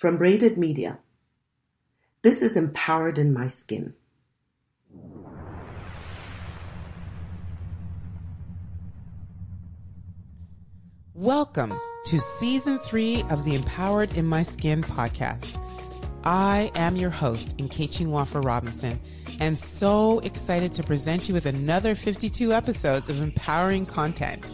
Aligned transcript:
from 0.00 0.16
Braided 0.16 0.56
Media. 0.56 0.98
This 2.22 2.40
is 2.40 2.56
Empowered 2.56 3.18
in 3.18 3.34
My 3.34 3.48
Skin. 3.48 3.92
Welcome 11.12 11.78
to 12.06 12.18
season 12.18 12.78
three 12.78 13.22
of 13.28 13.44
the 13.44 13.54
Empowered 13.54 14.14
in 14.14 14.24
My 14.24 14.42
Skin 14.42 14.82
podcast. 14.82 15.60
I 16.24 16.72
am 16.74 16.96
your 16.96 17.10
host, 17.10 17.58
Nkechi 17.58 18.06
Nwafor 18.06 18.42
Robinson, 18.42 18.98
and 19.38 19.58
so 19.58 20.20
excited 20.20 20.72
to 20.76 20.82
present 20.82 21.28
you 21.28 21.34
with 21.34 21.44
another 21.44 21.94
52 21.94 22.54
episodes 22.54 23.10
of 23.10 23.20
empowering 23.20 23.84
content. 23.84 24.46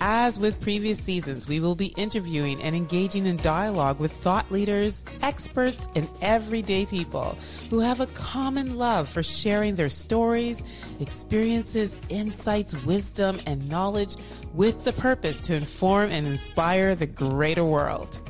As 0.00 0.38
with 0.38 0.60
previous 0.60 1.02
seasons, 1.02 1.48
we 1.48 1.58
will 1.58 1.74
be 1.74 1.92
interviewing 1.96 2.62
and 2.62 2.76
engaging 2.76 3.26
in 3.26 3.36
dialogue 3.38 3.98
with 3.98 4.12
thought 4.12 4.50
leaders, 4.50 5.04
experts, 5.22 5.88
and 5.96 6.08
everyday 6.22 6.86
people 6.86 7.36
who 7.68 7.80
have 7.80 8.00
a 8.00 8.06
common 8.08 8.78
love 8.78 9.08
for 9.08 9.24
sharing 9.24 9.74
their 9.74 9.90
stories, 9.90 10.62
experiences, 11.00 11.98
insights, 12.10 12.74
wisdom, 12.84 13.40
and 13.46 13.68
knowledge 13.68 14.14
with 14.54 14.84
the 14.84 14.92
purpose 14.92 15.40
to 15.40 15.54
inform 15.54 16.10
and 16.10 16.26
inspire 16.28 16.94
the 16.94 17.06
greater 17.06 17.64
world. 17.64 18.20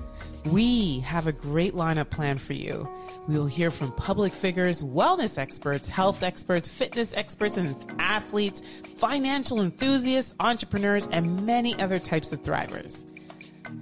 We 0.51 1.01
have 1.01 1.27
a 1.27 1.33
great 1.33 1.75
lineup 1.75 2.11
planned 2.11 2.41
for 2.41 2.55
you. 2.55 2.89
We 3.27 3.37
will 3.37 3.47
hear 3.47 3.71
from 3.71 3.93
public 3.93 4.33
figures, 4.33 4.83
wellness 4.83 5.37
experts, 5.37 5.89
health 5.89 6.23
experts, 6.23 6.69
fitness 6.69 7.13
experts, 7.13 7.57
and 7.57 7.77
athletes, 7.99 8.63
financial 8.97 9.61
enthusiasts, 9.61 10.35
entrepreneurs, 10.41 11.07
and 11.13 11.45
many 11.45 11.79
other 11.81 11.99
types 11.99 12.33
of 12.33 12.43
thrivers. 12.43 13.05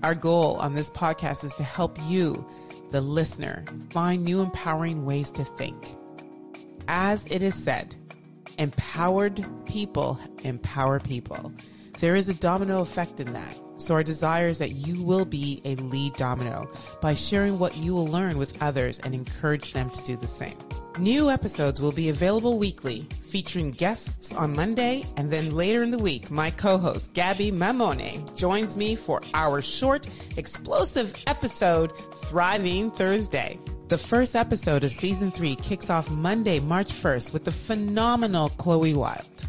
Our 0.02 0.14
goal 0.14 0.56
on 0.56 0.74
this 0.74 0.90
podcast 0.90 1.44
is 1.44 1.54
to 1.54 1.62
help 1.62 1.98
you, 2.08 2.44
the 2.90 3.00
listener, 3.00 3.64
find 3.90 4.24
new 4.24 4.40
empowering 4.40 5.04
ways 5.04 5.30
to 5.32 5.44
think. 5.44 5.76
As 6.88 7.26
it 7.26 7.42
is 7.42 7.54
said, 7.54 7.94
empowered 8.58 9.44
people 9.66 10.18
empower 10.42 10.98
people. 10.98 11.52
There 12.00 12.16
is 12.16 12.28
a 12.28 12.34
domino 12.34 12.80
effect 12.80 13.20
in 13.20 13.32
that. 13.32 13.56
So 13.86 13.94
our 13.94 14.02
desire 14.02 14.48
is 14.48 14.58
that 14.58 14.72
you 14.72 15.00
will 15.04 15.24
be 15.24 15.62
a 15.64 15.76
lead 15.76 16.14
domino 16.14 16.68
by 17.00 17.14
sharing 17.14 17.60
what 17.60 17.76
you 17.76 17.94
will 17.94 18.08
learn 18.08 18.36
with 18.36 18.60
others 18.60 18.98
and 18.98 19.14
encourage 19.14 19.74
them 19.74 19.90
to 19.90 20.02
do 20.02 20.16
the 20.16 20.26
same. 20.26 20.58
New 20.98 21.30
episodes 21.30 21.80
will 21.80 21.92
be 21.92 22.08
available 22.08 22.58
weekly, 22.58 23.06
featuring 23.30 23.70
guests 23.70 24.32
on 24.32 24.56
Monday, 24.56 25.06
and 25.16 25.30
then 25.30 25.54
later 25.54 25.84
in 25.84 25.92
the 25.92 26.00
week, 26.00 26.32
my 26.32 26.50
co-host 26.50 27.14
Gabby 27.14 27.52
Mamone 27.52 28.36
joins 28.36 28.76
me 28.76 28.96
for 28.96 29.20
our 29.34 29.62
short, 29.62 30.08
explosive 30.36 31.14
episode, 31.28 31.92
Thriving 32.24 32.90
Thursday. 32.90 33.56
The 33.86 33.98
first 33.98 34.34
episode 34.34 34.82
of 34.82 34.90
season 34.90 35.30
three 35.30 35.54
kicks 35.54 35.90
off 35.90 36.10
Monday, 36.10 36.58
March 36.58 36.92
1st 36.92 37.32
with 37.32 37.44
the 37.44 37.52
phenomenal 37.52 38.48
Chloe 38.48 38.94
Wild. 38.94 39.46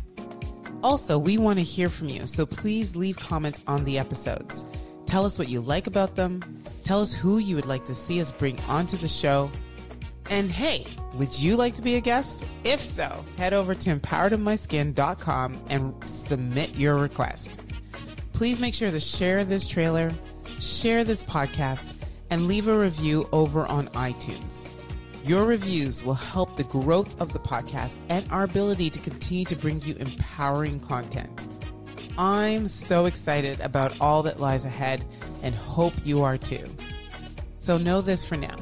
Also, 0.87 1.19
we 1.19 1.37
want 1.37 1.59
to 1.59 1.65
hear 1.65 1.89
from 1.89 2.07
you, 2.07 2.25
so 2.25 2.45
please 2.45 2.95
leave 2.95 3.17
comments 3.17 3.61
on 3.67 3.83
the 3.83 3.99
episodes. 3.99 4.65
Tell 5.05 5.25
us 5.25 5.37
what 5.37 5.49
you 5.49 5.59
like 5.59 5.85
about 5.85 6.15
them. 6.15 6.63
Tell 6.85 7.01
us 7.01 7.13
who 7.13 7.39
you 7.39 7.57
would 7.57 7.65
like 7.65 7.85
to 7.87 7.93
see 7.93 8.21
us 8.21 8.31
bring 8.31 8.57
onto 8.69 8.95
the 8.95 9.09
show. 9.09 9.51
And 10.29 10.49
hey, 10.49 10.87
would 11.15 11.37
you 11.37 11.57
like 11.57 11.75
to 11.75 11.81
be 11.81 11.95
a 11.95 11.99
guest? 11.99 12.45
If 12.63 12.79
so, 12.79 13.25
head 13.35 13.51
over 13.51 13.75
to 13.75 13.89
empoweredinmyskin.com 13.97 15.61
and 15.67 15.93
submit 16.07 16.73
your 16.77 16.95
request. 16.95 17.59
Please 18.31 18.61
make 18.61 18.73
sure 18.73 18.89
to 18.89 19.01
share 19.01 19.43
this 19.43 19.67
trailer, 19.67 20.13
share 20.61 21.03
this 21.03 21.25
podcast, 21.25 21.95
and 22.29 22.47
leave 22.47 22.69
a 22.69 22.79
review 22.79 23.27
over 23.33 23.65
on 23.65 23.89
iTunes. 23.89 24.69
Your 25.27 25.43
reviews 25.43 26.05
will 26.05 26.13
help 26.13 26.55
the 26.55 26.63
growth 26.63 27.19
of 27.19 27.33
the 27.33 27.39
podcast 27.39 27.99
and 28.07 28.25
our 28.31 28.43
ability 28.43 28.89
to 28.91 28.99
continue 28.99 29.43
to 29.43 29.57
bring 29.57 29.81
you 29.81 29.93
empowering 29.95 30.79
content. 30.79 31.45
I'm 32.17 32.69
so 32.69 33.07
excited 33.07 33.59
about 33.59 33.99
all 33.99 34.23
that 34.23 34.39
lies 34.39 34.63
ahead 34.63 35.03
and 35.43 35.53
hope 35.53 35.93
you 36.05 36.23
are 36.23 36.37
too. 36.37 36.65
So 37.59 37.77
know 37.77 37.99
this 37.99 38.23
for 38.23 38.37
now. 38.37 38.55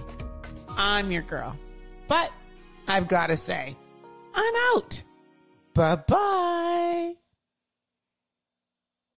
I'm 0.69 1.11
your 1.11 1.21
girl. 1.21 1.55
But 2.07 2.31
I've 2.87 3.07
got 3.07 3.27
to 3.27 3.37
say, 3.37 3.75
I'm 4.33 4.55
out. 4.75 5.03
Bye 5.75 5.97
bye. 5.97 7.24